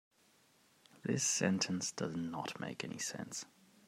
[1.03, 3.45] This sentence does not make any sense.